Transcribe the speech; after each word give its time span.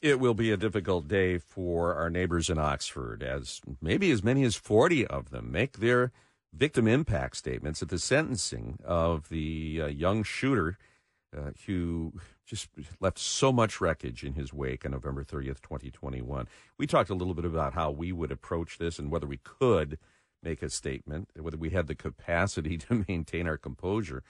It 0.00 0.20
will 0.20 0.34
be 0.34 0.52
a 0.52 0.56
difficult 0.56 1.08
day 1.08 1.38
for 1.38 1.94
our 1.96 2.08
neighbors 2.08 2.48
in 2.48 2.56
Oxford, 2.56 3.20
as 3.20 3.60
maybe 3.82 4.12
as 4.12 4.22
many 4.22 4.44
as 4.44 4.54
40 4.54 5.04
of 5.08 5.30
them 5.30 5.50
make 5.50 5.78
their 5.78 6.12
victim 6.52 6.86
impact 6.86 7.36
statements 7.36 7.82
at 7.82 7.88
the 7.88 7.98
sentencing 7.98 8.78
of 8.84 9.28
the 9.28 9.80
uh, 9.82 9.86
young 9.86 10.22
shooter 10.22 10.78
uh, 11.36 11.50
who 11.66 12.12
just 12.46 12.68
left 13.00 13.18
so 13.18 13.52
much 13.52 13.80
wreckage 13.80 14.22
in 14.22 14.34
his 14.34 14.52
wake 14.52 14.86
on 14.86 14.92
November 14.92 15.24
30th, 15.24 15.60
2021. 15.62 16.46
We 16.78 16.86
talked 16.86 17.10
a 17.10 17.14
little 17.14 17.34
bit 17.34 17.44
about 17.44 17.74
how 17.74 17.90
we 17.90 18.12
would 18.12 18.30
approach 18.30 18.78
this 18.78 19.00
and 19.00 19.10
whether 19.10 19.26
we 19.26 19.38
could 19.38 19.98
make 20.44 20.62
a 20.62 20.70
statement, 20.70 21.28
whether 21.36 21.56
we 21.56 21.70
had 21.70 21.88
the 21.88 21.96
capacity 21.96 22.78
to 22.78 23.04
maintain 23.08 23.48
our 23.48 23.58
composure. 23.58 24.22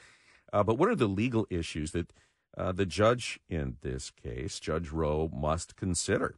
Uh, 0.51 0.63
but 0.63 0.79
what 0.79 0.89
are 0.89 0.97
the 0.97 1.07
legal 1.07 1.47
issues 1.51 1.93
that 1.93 2.11
uh, 2.57 2.73
the 2.73 2.87
judge 2.87 3.41
in 3.49 3.77
this 3.83 4.11
case, 4.11 4.59
Judge 4.61 4.91
Rowe, 4.91 5.31
must 5.33 5.77
consider. 5.77 6.37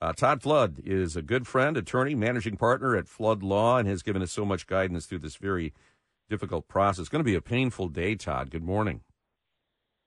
Uh, 0.00 0.12
Todd 0.12 0.42
Flood 0.42 0.80
is 0.84 1.16
a 1.16 1.22
good 1.22 1.46
friend, 1.46 1.76
attorney, 1.76 2.14
managing 2.14 2.56
partner 2.56 2.96
at 2.96 3.08
Flood 3.08 3.42
Law, 3.42 3.78
and 3.78 3.88
has 3.88 4.02
given 4.02 4.22
us 4.22 4.30
so 4.30 4.44
much 4.44 4.66
guidance 4.66 5.06
through 5.06 5.18
this 5.18 5.36
very 5.36 5.74
difficult 6.30 6.68
process. 6.68 7.00
It's 7.00 7.08
going 7.08 7.20
to 7.20 7.24
be 7.24 7.34
a 7.34 7.40
painful 7.40 7.88
day, 7.88 8.14
Todd. 8.14 8.50
Good 8.50 8.62
morning. 8.62 9.00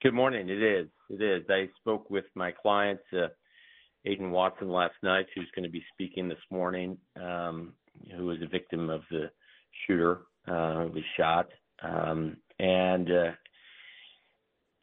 Good 0.01 0.13
morning. 0.13 0.49
It 0.49 0.63
is. 0.63 0.87
It 1.09 1.21
is. 1.21 1.43
I 1.49 1.69
spoke 1.79 2.09
with 2.09 2.25
my 2.35 2.51
client, 2.51 3.01
uh, 3.13 3.27
Aiden 4.07 4.31
Watson, 4.31 4.69
last 4.69 4.95
night, 5.03 5.27
who's 5.35 5.51
going 5.55 5.65
to 5.65 5.69
be 5.69 5.83
speaking 5.93 6.29
this 6.29 6.39
morning, 6.49 6.97
um, 7.21 7.73
who 8.15 8.27
was 8.27 8.37
a 8.41 8.47
victim 8.47 8.89
of 8.89 9.01
the 9.11 9.29
shooter 9.85 10.21
uh, 10.47 10.83
who 10.83 10.91
was 10.93 11.03
shot. 11.17 11.49
Um, 11.83 12.37
and 12.59 13.11
uh, 13.11 13.31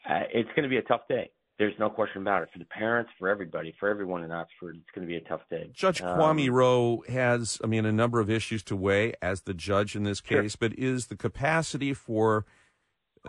uh, 0.09 0.21
it's 0.33 0.49
going 0.51 0.63
to 0.63 0.69
be 0.69 0.79
a 0.79 0.83
tough 0.83 1.03
day. 1.09 1.31
There's 1.59 1.75
no 1.79 1.91
question 1.91 2.23
about 2.23 2.43
it 2.43 2.51
for 2.53 2.61
the 2.61 2.65
parents, 2.67 3.11
for 3.19 3.29
everybody, 3.29 3.75
for 3.81 3.89
everyone 3.89 4.23
in 4.23 4.31
Oxford. 4.31 4.77
It's 4.77 4.91
going 4.95 5.07
to 5.07 5.09
be 5.09 5.17
a 5.17 5.29
tough 5.29 5.41
day. 5.51 5.71
Judge 5.75 6.01
Kwame 6.01 6.49
um, 6.49 6.55
Rowe 6.55 7.03
has, 7.09 7.61
I 7.65 7.67
mean, 7.67 7.85
a 7.85 7.91
number 7.91 8.21
of 8.21 8.31
issues 8.31 8.63
to 8.65 8.77
weigh 8.77 9.15
as 9.21 9.43
the 9.43 9.55
judge 9.55 9.97
in 9.97 10.05
this 10.05 10.21
case, 10.21 10.53
sure. 10.53 10.69
but 10.69 10.79
is 10.79 11.07
the 11.07 11.17
capacity 11.17 11.93
for 11.95 12.47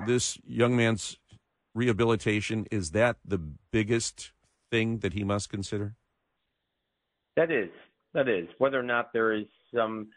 this 0.05 0.38
young 0.45 0.77
man's 0.77 1.17
rehabilitation 1.73 2.67
is 2.71 2.91
that 2.91 3.17
the 3.25 3.39
biggest 3.71 4.31
thing 4.69 4.99
that 4.99 5.14
he 5.14 5.23
must 5.23 5.49
consider? 5.49 5.95
That 7.36 7.52
is, 7.52 7.69
that 8.14 8.27
is 8.27 8.47
whether 8.59 8.80
or 8.80 8.83
not 8.83 9.11
there 9.11 9.33
is 9.33 9.45
some 9.73 10.09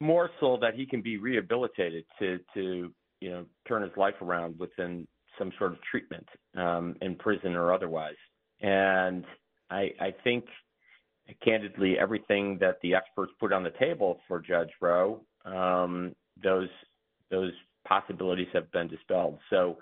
morsel 0.00 0.58
that 0.60 0.74
he 0.74 0.86
can 0.86 1.02
be 1.02 1.18
rehabilitated 1.18 2.04
to 2.18 2.38
to 2.54 2.92
you 3.20 3.30
know 3.30 3.44
turn 3.66 3.82
his 3.82 3.96
life 3.96 4.14
around 4.22 4.58
within 4.58 5.06
some 5.38 5.52
sort 5.58 5.72
of 5.72 5.78
treatment 5.90 6.26
um, 6.56 6.96
in 7.00 7.14
prison 7.14 7.54
or 7.54 7.72
otherwise. 7.72 8.16
And 8.60 9.24
I, 9.70 9.90
I 10.00 10.14
think, 10.22 10.44
candidly, 11.42 11.96
everything 11.98 12.58
that 12.60 12.78
the 12.82 12.94
experts 12.94 13.32
put 13.40 13.52
on 13.52 13.62
the 13.62 13.72
table 13.78 14.20
for 14.26 14.40
Judge 14.40 14.70
Rowe, 14.80 15.20
um, 15.44 16.14
those 16.42 16.68
those 17.30 17.52
possibilities 17.86 18.48
have 18.52 18.70
been 18.72 18.88
dispelled. 18.88 19.38
So, 19.48 19.78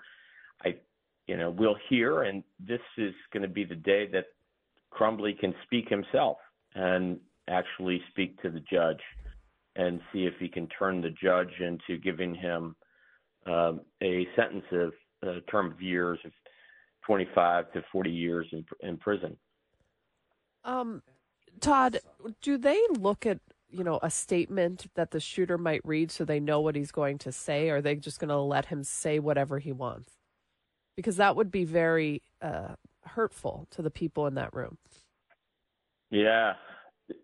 I, 0.63 0.75
you 1.27 1.35
know, 1.35 1.49
we'll 1.49 1.77
hear, 1.89 2.23
and 2.23 2.43
this 2.59 2.79
is 2.97 3.13
going 3.33 3.41
to 3.41 3.49
be 3.49 3.65
the 3.65 3.75
day 3.75 4.07
that 4.13 4.25
Crumbley 4.93 5.37
can 5.37 5.53
speak 5.63 5.89
himself 5.89 6.37
and 6.75 7.19
actually 7.47 8.01
speak 8.11 8.39
to 8.43 8.51
the 8.51 8.61
judge 8.71 9.01
and 9.75 9.99
see 10.13 10.25
if 10.25 10.33
he 10.39 10.47
can 10.47 10.67
turn 10.67 11.01
the 11.01 11.09
judge 11.21 11.53
into 11.59 11.99
giving 12.01 12.35
him 12.35 12.75
um, 13.49 13.81
a 14.01 14.27
sentence 14.35 14.65
of 14.71 14.93
a 15.23 15.31
uh, 15.31 15.39
term 15.49 15.71
of 15.71 15.81
years 15.81 16.19
of 16.23 16.31
25 17.05 17.71
to 17.73 17.83
40 17.91 18.09
years 18.09 18.47
in, 18.51 18.65
in 18.81 18.97
prison. 18.97 19.35
Um, 20.63 21.01
Todd, 21.59 21.99
do 22.41 22.57
they 22.57 22.79
look 22.97 23.25
at 23.25 23.39
you 23.69 23.83
know 23.83 23.99
a 24.01 24.09
statement 24.09 24.87
that 24.95 25.11
the 25.11 25.19
shooter 25.19 25.57
might 25.57 25.81
read 25.83 26.11
so 26.11 26.25
they 26.25 26.39
know 26.39 26.59
what 26.59 26.75
he's 26.75 26.91
going 26.91 27.17
to 27.19 27.31
say, 27.31 27.69
or 27.69 27.77
are 27.77 27.81
they 27.81 27.95
just 27.95 28.19
going 28.19 28.29
to 28.29 28.37
let 28.37 28.65
him 28.65 28.83
say 28.83 29.19
whatever 29.19 29.59
he 29.59 29.71
wants? 29.71 30.13
Because 30.95 31.17
that 31.17 31.35
would 31.35 31.51
be 31.51 31.65
very 31.65 32.21
uh, 32.41 32.75
hurtful 33.03 33.67
to 33.71 33.81
the 33.81 33.91
people 33.91 34.27
in 34.27 34.35
that 34.35 34.53
room. 34.53 34.77
Yeah, 36.11 36.53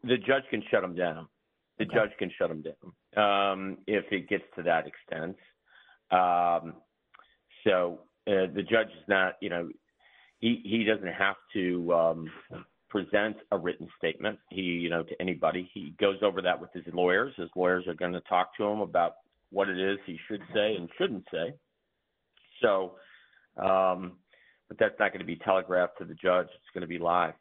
the 0.04 0.18
judge 0.18 0.44
can 0.50 0.64
shut 0.70 0.84
him 0.84 0.96
down. 0.96 1.28
The 1.78 1.86
okay. 1.86 1.96
judge 1.96 2.12
can 2.18 2.32
shut 2.38 2.52
him 2.52 2.64
down 2.64 3.22
um, 3.22 3.78
if 3.88 4.06
it 4.12 4.30
gets 4.30 4.46
to 4.56 4.64
that 4.64 4.86
extent. 4.88 5.36
Um, 6.12 6.74
so 7.64 8.00
uh, 8.28 8.48
the 8.54 8.64
judge 8.70 8.88
is 8.88 9.08
not, 9.08 9.34
you 9.42 9.50
know, 9.50 9.70
he 10.40 10.62
he 10.64 10.84
doesn't 10.84 11.14
have 11.14 11.38
to 11.54 11.94
um, 11.94 12.32
present 12.90 13.38
a 13.52 13.58
written 13.58 13.88
statement. 13.98 14.40
He, 14.50 14.62
you 14.62 14.90
know, 14.90 15.04
to 15.04 15.22
anybody. 15.22 15.70
He 15.74 15.94
goes 16.00 16.18
over 16.22 16.42
that 16.42 16.60
with 16.60 16.72
his 16.74 16.86
lawyers. 16.94 17.34
His 17.38 17.50
lawyers 17.56 17.88
are 17.88 17.94
going 17.94 18.14
to 18.14 18.22
talk 18.22 18.56
to 18.58 18.64
him 18.64 18.82
about 18.82 19.16
what 19.52 19.70
it 19.70 19.80
is 19.80 19.98
he 20.06 20.20
should 20.28 20.42
say 20.54 20.76
and 20.76 20.90
shouldn't 20.98 21.26
say. 21.32 21.54
So, 22.62 22.96
um, 23.58 24.14
but 24.68 24.78
that's 24.80 24.96
not 25.00 25.12
going 25.12 25.20
to 25.20 25.26
be 25.26 25.38
telegraphed 25.38 25.98
to 26.00 26.06
the 26.06 26.14
judge. 26.14 26.48
It's 26.48 26.74
going 26.74 26.82
to 26.82 26.88
be 26.88 27.00
live. 27.00 27.34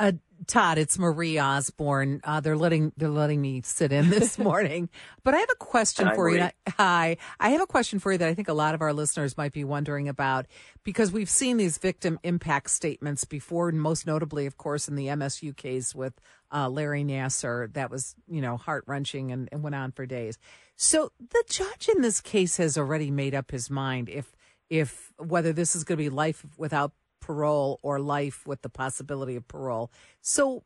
Uh, 0.00 0.12
Todd, 0.46 0.78
it's 0.78 0.98
Marie 0.98 1.38
Osborne. 1.38 2.22
Uh, 2.24 2.40
they're 2.40 2.56
letting 2.56 2.90
they're 2.96 3.10
letting 3.10 3.42
me 3.42 3.60
sit 3.62 3.92
in 3.92 4.08
this 4.08 4.38
morning, 4.48 4.88
but 5.22 5.34
I 5.34 5.36
have 5.36 5.50
a 5.52 5.56
question 5.56 6.06
Hi, 6.06 6.14
for 6.14 6.30
Marie. 6.30 6.40
you. 6.40 6.48
Hi, 6.78 7.18
I 7.38 7.50
have 7.50 7.60
a 7.60 7.66
question 7.66 7.98
for 7.98 8.10
you 8.10 8.16
that 8.16 8.26
I 8.26 8.32
think 8.32 8.48
a 8.48 8.54
lot 8.54 8.74
of 8.74 8.80
our 8.80 8.94
listeners 8.94 9.36
might 9.36 9.52
be 9.52 9.62
wondering 9.62 10.08
about 10.08 10.46
because 10.84 11.12
we've 11.12 11.28
seen 11.28 11.58
these 11.58 11.76
victim 11.76 12.18
impact 12.22 12.70
statements 12.70 13.26
before, 13.26 13.68
and 13.68 13.78
most 13.78 14.06
notably, 14.06 14.46
of 14.46 14.56
course, 14.56 14.88
in 14.88 14.96
the 14.96 15.08
MSU 15.08 15.54
case 15.54 15.94
with 15.94 16.18
uh, 16.50 16.70
Larry 16.70 17.04
Nassar. 17.04 17.70
That 17.74 17.90
was 17.90 18.14
you 18.26 18.40
know 18.40 18.56
heart 18.56 18.84
wrenching 18.86 19.32
and, 19.32 19.50
and 19.52 19.62
went 19.62 19.74
on 19.74 19.92
for 19.92 20.06
days. 20.06 20.38
So 20.76 21.12
the 21.18 21.44
judge 21.50 21.90
in 21.94 22.00
this 22.00 22.22
case 22.22 22.56
has 22.56 22.78
already 22.78 23.10
made 23.10 23.34
up 23.34 23.50
his 23.50 23.68
mind 23.68 24.08
if 24.08 24.34
if 24.70 25.12
whether 25.18 25.52
this 25.52 25.76
is 25.76 25.84
going 25.84 25.98
to 25.98 26.04
be 26.04 26.08
life 26.08 26.46
without 26.56 26.92
parole 27.30 27.78
or 27.82 28.00
life 28.00 28.44
with 28.44 28.62
the 28.62 28.68
possibility 28.68 29.36
of 29.36 29.46
parole. 29.46 29.88
So 30.20 30.64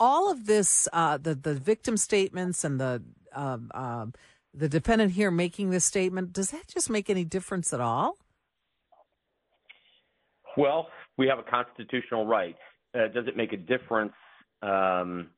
all 0.00 0.28
of 0.30 0.46
this, 0.46 0.88
uh, 0.92 1.18
the 1.18 1.36
the 1.36 1.54
victim 1.54 1.96
statements 1.96 2.64
and 2.64 2.80
the 2.80 3.02
um, 3.32 3.70
uh, 3.72 4.06
the 4.52 4.68
defendant 4.68 5.12
here 5.12 5.30
making 5.30 5.70
this 5.70 5.84
statement, 5.84 6.32
does 6.32 6.50
that 6.50 6.66
just 6.66 6.90
make 6.90 7.08
any 7.08 7.24
difference 7.24 7.72
at 7.72 7.80
all? 7.80 8.18
Well, 10.56 10.88
we 11.16 11.28
have 11.28 11.38
a 11.38 11.44
constitutional 11.44 12.26
right. 12.26 12.56
Uh, 12.92 13.06
does 13.14 13.28
it 13.28 13.36
make 13.36 13.52
a 13.52 13.56
difference? 13.56 14.12
Um, 14.62 15.30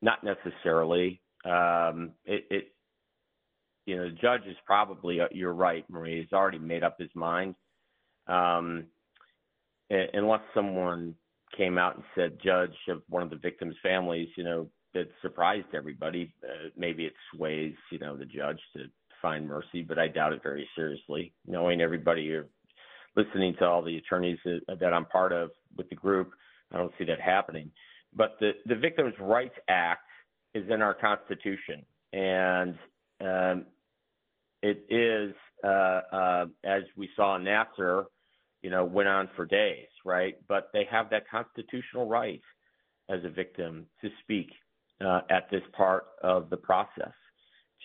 not 0.00 0.24
necessarily. 0.24 1.20
Um, 1.44 2.12
it, 2.24 2.44
it, 2.50 2.72
you 3.84 3.96
know, 3.96 4.04
the 4.08 4.16
judge 4.16 4.46
is 4.48 4.56
probably. 4.64 5.20
Uh, 5.20 5.28
you're 5.30 5.54
right, 5.54 5.84
Marie. 5.90 6.22
He's 6.22 6.32
already 6.32 6.58
made 6.58 6.82
up 6.82 6.96
his 6.98 7.10
mind. 7.14 7.54
Um, 8.26 8.86
unless 9.90 10.40
someone 10.54 11.14
came 11.56 11.78
out 11.78 11.96
and 11.96 12.04
said 12.14 12.38
judge 12.42 12.74
of 12.88 13.02
one 13.08 13.22
of 13.22 13.30
the 13.30 13.36
victims' 13.36 13.76
families, 13.82 14.28
you 14.36 14.44
know, 14.44 14.68
that 14.94 15.08
surprised 15.22 15.74
everybody. 15.74 16.32
Uh, 16.42 16.68
maybe 16.76 17.04
it 17.04 17.12
sways, 17.34 17.74
you 17.90 17.98
know, 17.98 18.16
the 18.16 18.24
judge 18.24 18.58
to 18.74 18.84
find 19.22 19.46
mercy, 19.46 19.82
but 19.82 19.98
I 19.98 20.08
doubt 20.08 20.32
it 20.32 20.42
very 20.42 20.68
seriously. 20.74 21.32
Knowing 21.46 21.80
everybody 21.80 22.32
or 22.32 22.46
listening 23.14 23.54
to 23.58 23.66
all 23.66 23.82
the 23.82 23.96
attorneys 23.96 24.38
that, 24.44 24.78
that 24.80 24.92
I'm 24.92 25.06
part 25.06 25.32
of 25.32 25.50
with 25.76 25.88
the 25.88 25.94
group, 25.94 26.32
I 26.72 26.78
don't 26.78 26.92
see 26.98 27.04
that 27.04 27.20
happening. 27.20 27.70
But 28.14 28.36
the 28.40 28.52
the 28.66 28.74
Victims' 28.74 29.14
Rights 29.20 29.54
Act 29.68 30.08
is 30.54 30.64
in 30.70 30.80
our 30.80 30.94
Constitution, 30.94 31.84
and 32.12 32.78
um, 33.20 33.66
it 34.62 34.86
is, 34.88 35.34
uh, 35.62 36.00
uh, 36.12 36.46
as 36.64 36.82
we 36.96 37.08
saw 37.14 37.36
in 37.36 37.42
Nassar, 37.42 38.06
you 38.62 38.70
know, 38.70 38.84
went 38.84 39.08
on 39.08 39.28
for 39.36 39.46
days, 39.46 39.88
right? 40.04 40.36
But 40.48 40.70
they 40.72 40.86
have 40.90 41.10
that 41.10 41.28
constitutional 41.30 42.06
right 42.08 42.42
as 43.08 43.20
a 43.24 43.30
victim 43.30 43.86
to 44.00 44.08
speak 44.22 44.50
uh, 45.04 45.20
at 45.30 45.50
this 45.50 45.62
part 45.72 46.06
of 46.22 46.50
the 46.50 46.56
process, 46.56 47.12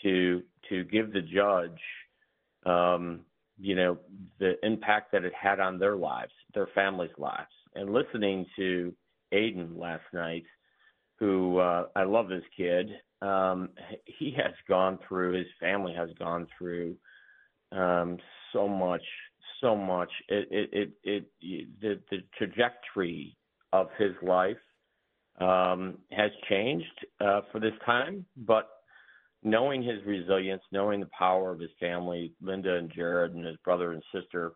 to 0.04 0.42
to 0.70 0.84
give 0.86 1.12
the 1.14 1.22
judge, 1.22 1.80
um, 2.66 3.22
you 3.60 3.76
know, 3.76 3.98
the 4.40 4.54
impact 4.66 5.12
that 5.12 5.24
it 5.24 5.34
had 5.40 5.60
on 5.60 5.78
their 5.78 5.96
lives, 5.96 6.32
their 6.54 6.68
families' 6.74 7.12
lives, 7.18 7.52
and 7.76 7.94
listening 7.94 8.46
to 8.56 8.94
Aiden 9.34 9.78
last 9.78 10.04
night, 10.14 10.46
who 11.20 11.58
uh, 11.58 11.88
I 11.96 12.04
love 12.04 12.30
this 12.30 12.44
kid. 12.56 12.90
Um, 13.22 13.70
he 14.06 14.34
has 14.38 14.54
gone 14.68 14.98
through, 15.08 15.38
his 15.38 15.48
family 15.60 15.94
has 15.94 16.10
gone 16.18 16.48
through 16.58 16.96
um, 17.72 18.18
so 18.52 18.68
much 18.68 19.04
so 19.62 19.76
much. 19.76 20.10
It 20.28 20.48
it 20.52 20.94
it, 21.04 21.24
it 21.42 21.68
the 21.82 22.00
the 22.10 22.18
trajectory 22.38 23.38
of 23.74 23.88
his 23.98 24.12
life 24.22 24.58
um, 25.40 25.98
has 26.12 26.32
changed 26.50 27.06
uh, 27.20 27.42
for 27.52 27.60
this 27.60 27.74
time, 27.86 28.26
but 28.36 28.68
knowing 29.44 29.82
his 29.82 30.04
resilience, 30.06 30.62
knowing 30.72 31.00
the 31.00 31.10
power 31.18 31.52
of 31.52 31.60
his 31.60 31.70
family, 31.80 32.34
Linda 32.42 32.76
and 32.76 32.92
Jared 32.94 33.34
and 33.34 33.46
his 33.46 33.58
brother 33.64 33.92
and 33.94 34.04
sister, 34.14 34.54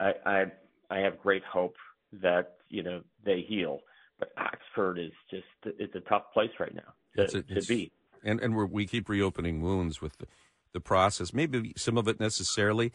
I 0.00 0.12
I, 0.24 0.44
I 0.90 0.98
have 0.98 1.20
great 1.20 1.44
hope 1.44 1.74
that 2.22 2.54
you 2.68 2.82
know 2.82 3.02
they 3.24 3.44
heal. 3.46 3.80
But 4.18 4.30
Oxford 4.38 4.98
is 4.98 5.10
just 5.30 5.44
it's 5.64 5.94
a 5.94 6.00
tough 6.08 6.32
place 6.32 6.50
right 6.60 6.74
now 6.74 6.94
to, 7.16 7.22
It's 7.22 7.34
a- 7.34 7.42
to 7.42 7.62
be. 7.66 7.92
and 8.24 8.40
and 8.40 8.54
we're, 8.56 8.66
we 8.66 8.86
keep 8.86 9.08
reopening 9.08 9.60
wounds 9.60 10.00
with 10.00 10.16
the, 10.18 10.26
the 10.72 10.80
process. 10.80 11.32
Maybe 11.34 11.72
some 11.76 11.98
of 11.98 12.08
it 12.08 12.18
necessarily. 12.20 12.92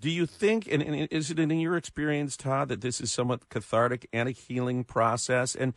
Do 0.00 0.10
you 0.10 0.24
think, 0.24 0.66
and, 0.72 0.82
and 0.82 1.08
is 1.10 1.30
it 1.30 1.38
in 1.38 1.50
your 1.50 1.76
experience, 1.76 2.36
Todd, 2.36 2.68
that 2.68 2.80
this 2.80 3.00
is 3.00 3.12
somewhat 3.12 3.50
cathartic 3.50 4.08
and 4.12 4.28
a 4.28 4.32
healing 4.32 4.82
process? 4.82 5.54
And 5.54 5.74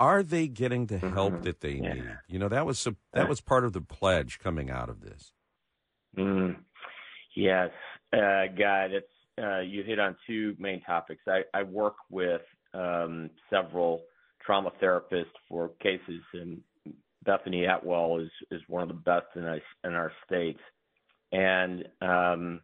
are 0.00 0.22
they 0.22 0.48
getting 0.48 0.86
the 0.86 0.98
help 0.98 1.42
that 1.42 1.60
they 1.60 1.72
Yeah. 1.72 1.92
need? 1.92 2.18
You 2.28 2.38
know, 2.38 2.48
that 2.48 2.64
was 2.64 2.78
some, 2.78 2.96
that 3.12 3.28
was 3.28 3.42
part 3.42 3.64
of 3.64 3.74
the 3.74 3.82
pledge 3.82 4.38
coming 4.38 4.70
out 4.70 4.88
of 4.88 5.02
this. 5.02 5.32
Mm. 6.16 6.56
Yes, 7.36 7.70
uh, 8.12 8.46
Guy, 8.58 8.88
it's 8.90 9.06
uh, 9.40 9.60
you 9.60 9.84
hit 9.84 10.00
on 10.00 10.16
two 10.26 10.56
main 10.58 10.80
topics. 10.80 11.22
I, 11.28 11.42
I 11.54 11.62
work 11.62 11.94
with 12.10 12.40
um, 12.74 13.30
several 13.50 14.02
trauma 14.44 14.72
therapists 14.82 15.26
for 15.48 15.68
cases, 15.80 16.22
and 16.32 16.60
Bethany 17.24 17.66
Atwell 17.66 18.18
is 18.18 18.30
is 18.50 18.62
one 18.66 18.82
of 18.82 18.88
the 18.88 18.94
best 18.94 19.26
in 19.36 19.44
our, 19.44 19.60
in 19.84 19.92
our 19.92 20.10
states. 20.26 20.58
And 21.30 21.84
um, 22.00 22.60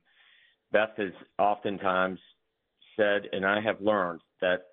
Beth 0.75 0.91
has 0.97 1.13
oftentimes 1.39 2.19
said, 2.97 3.29
and 3.33 3.47
I 3.47 3.61
have 3.61 3.81
learned 3.81 4.21
that 4.41 4.65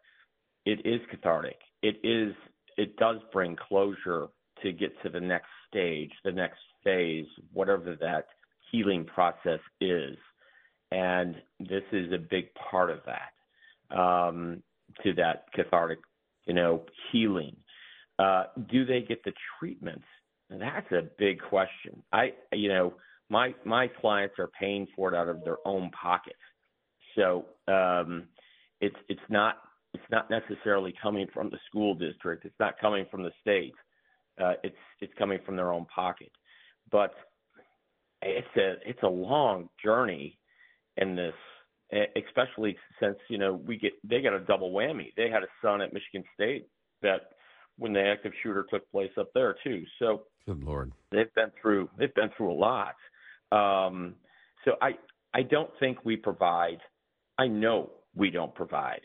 it 0.65 0.83
is 0.83 1.00
cathartic. 1.12 1.57
It 1.83 1.98
is. 2.03 2.33
It 2.75 2.98
does 2.98 3.18
bring 3.31 3.56
closure 3.56 4.27
to 4.63 4.71
get 4.71 5.00
to 5.03 5.09
the 5.09 5.19
next 5.19 5.50
stage, 5.69 6.12
the 6.25 6.31
next 6.31 6.59
phase, 6.83 7.27
whatever 7.53 7.95
that 8.01 8.25
healing 8.71 9.06
process 9.06 9.59
is. 9.80 10.18
And 10.92 11.36
this 11.59 11.83
is 11.92 12.12
a 12.12 12.18
big 12.18 12.45
part 12.56 12.89
of 12.89 13.00
that, 13.06 13.95
um, 13.95 14.63
to 15.04 15.13
that 15.13 15.45
cathartic, 15.54 16.00
you 16.47 16.56
know, 16.56 16.81
healing. 17.12 17.56
Uh, 18.18 18.45
do 18.71 18.86
they 18.86 19.01
get 19.01 19.24
the 19.24 19.33
treatment? 19.59 20.01
That's 20.50 20.92
a 20.92 21.04
big 21.19 21.42
question. 21.42 22.01
I, 22.12 22.33
you 22.51 22.69
know, 22.69 22.94
my 23.31 23.56
my 23.63 23.88
clients 23.88 24.36
are 24.38 24.50
paying 24.60 24.86
for 24.95 25.12
it 25.12 25.18
out 25.18 25.30
of 25.30 25.44
their 25.45 25.57
own 25.66 25.89
pocket, 25.92 26.36
so 27.16 27.45
um, 27.68 28.28
it's 28.81 28.95
it's 29.07 29.22
not 29.30 29.56
it's 29.94 30.04
not 30.12 30.30
necessarily 30.30 30.94
coming 31.01 31.28
from 31.33 31.50
the 31.50 31.57
school 31.69 31.95
district. 31.95 32.45
It's 32.45 32.60
not 32.60 32.78
coming 32.80 33.06
from 33.10 33.24
the 33.24 33.31
state. 33.39 33.74
Uh, 34.39 34.54
it's 34.63 34.75
it's 35.00 35.13
coming 35.18 35.39
from 35.45 35.56
their 35.56 35.72
own 35.72 35.86
pocket. 35.86 36.31
But 36.92 37.13
it's 38.22 38.48
a 38.57 38.74
it's 38.86 39.01
a 39.04 39.07
long 39.07 39.69
journey 39.81 40.38
in 40.98 41.16
this, 41.16 41.33
especially 42.18 42.75
since 43.01 43.18
you 43.30 43.38
know 43.38 43.54
we 43.66 43.78
get 43.78 43.94
they 44.04 44.22
got 44.22 44.33
a 44.33 44.42
double 44.42 44.74
whammy. 44.74 45.13
They 45.16 45.30
had 45.30 45.44
a 45.44 45.48
son 45.62 45.81
at 45.81 45.94
Michigan 45.94 46.25
State 46.36 46.68
that 47.01 47.22
when 47.78 47.94
the 47.94 48.01
active 48.01 48.33
shooter 48.44 48.66
took 48.69 48.89
place 48.92 49.12
up 49.18 49.30
there 49.33 49.56
too. 49.63 49.83
So 50.00 50.24
Good 50.45 50.63
Lord. 50.66 50.92
they've 51.12 51.33
been 51.33 51.51
through 51.62 51.89
they've 51.98 52.13
been 52.13 52.30
through 52.36 52.51
a 52.51 52.60
lot. 52.60 52.95
Um, 53.51 54.15
so 54.65 54.74
I 54.81 54.92
I 55.33 55.44
don't 55.44 55.71
think 55.80 56.03
we 56.03 56.15
provide. 56.15 56.80
I 57.38 57.48
know 57.48 57.92
we 58.15 58.30
don't 58.30 58.53
provide, 58.53 59.01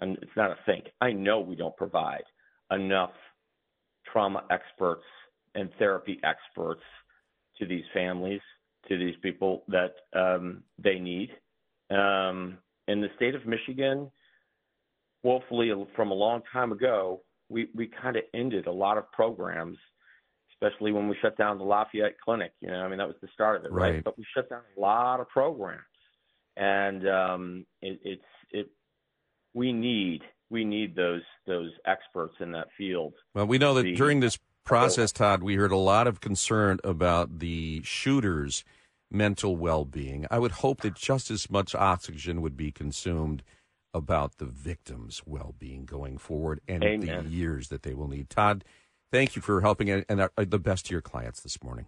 and 0.00 0.16
it's 0.22 0.36
not 0.36 0.50
a 0.50 0.56
think. 0.66 0.86
I 1.00 1.12
know 1.12 1.40
we 1.40 1.56
don't 1.56 1.76
provide 1.76 2.24
enough 2.70 3.12
trauma 4.10 4.44
experts 4.50 5.04
and 5.54 5.70
therapy 5.78 6.20
experts 6.24 6.82
to 7.58 7.66
these 7.66 7.84
families, 7.92 8.40
to 8.88 8.98
these 8.98 9.14
people 9.22 9.64
that 9.68 9.94
um, 10.14 10.62
they 10.82 10.98
need. 10.98 11.30
Um, 11.90 12.58
in 12.88 13.00
the 13.00 13.08
state 13.16 13.34
of 13.34 13.46
Michigan, 13.46 14.10
woefully 15.22 15.72
from 15.96 16.10
a 16.10 16.14
long 16.14 16.42
time 16.52 16.72
ago, 16.72 17.22
we, 17.48 17.68
we 17.74 17.86
kind 17.86 18.16
of 18.16 18.24
ended 18.34 18.66
a 18.66 18.72
lot 18.72 18.98
of 18.98 19.10
programs, 19.12 19.78
especially 20.64 20.92
when 20.92 21.08
we 21.08 21.16
shut 21.20 21.36
down 21.36 21.58
the 21.58 21.64
Lafayette 21.64 22.20
Clinic. 22.24 22.52
You 22.60 22.70
know, 22.70 22.80
I 22.80 22.88
mean, 22.88 22.98
that 22.98 23.06
was 23.06 23.16
the 23.20 23.28
start 23.32 23.56
of 23.56 23.64
it, 23.64 23.72
right? 23.72 23.94
Right. 23.94 24.04
But 24.04 24.18
we 24.18 24.24
shut 24.34 24.48
down 24.48 24.62
a 24.76 24.80
lot 24.80 25.20
of 25.20 25.28
programs, 25.28 25.82
and 26.56 27.08
um, 27.08 27.66
it, 27.82 28.00
it's 28.02 28.22
it. 28.50 28.70
We 29.52 29.72
need 29.72 30.22
we 30.50 30.64
need 30.64 30.94
those 30.96 31.22
those 31.46 31.70
experts 31.86 32.34
in 32.40 32.52
that 32.52 32.68
field. 32.76 33.14
Well, 33.34 33.46
we 33.46 33.58
know 33.58 33.74
that 33.74 33.82
The- 33.82 33.94
during 33.94 34.20
this 34.20 34.38
process, 34.64 35.12
Todd, 35.12 35.42
we 35.42 35.56
heard 35.56 35.72
a 35.72 35.76
lot 35.76 36.06
of 36.06 36.20
concern 36.20 36.78
about 36.84 37.38
the 37.38 37.82
shooter's 37.84 38.64
mental 39.10 39.56
well 39.56 39.84
being. 39.84 40.26
I 40.30 40.38
would 40.38 40.52
hope 40.52 40.80
that 40.80 40.94
just 40.94 41.30
as 41.30 41.50
much 41.50 41.74
oxygen 41.74 42.40
would 42.40 42.56
be 42.56 42.72
consumed 42.72 43.42
about 43.92 44.38
the 44.38 44.46
victim's 44.46 45.22
well 45.24 45.54
being 45.56 45.84
going 45.84 46.18
forward 46.18 46.60
and 46.66 46.82
the 46.82 47.24
years 47.28 47.68
that 47.68 47.82
they 47.84 47.94
will 47.94 48.08
need. 48.08 48.28
Todd, 48.28 48.64
thank 49.14 49.36
you 49.36 49.42
for 49.42 49.60
helping 49.60 49.88
and, 49.90 50.04
and 50.08 50.20
uh, 50.20 50.28
the 50.36 50.58
best 50.58 50.86
to 50.86 50.92
your 50.92 51.00
clients 51.00 51.40
this 51.40 51.62
morning. 51.62 51.86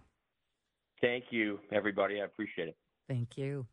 Thank 1.01 1.25
you, 1.29 1.59
everybody. 1.71 2.21
I 2.21 2.25
appreciate 2.25 2.69
it. 2.69 2.77
Thank 3.07 3.37
you. 3.37 3.67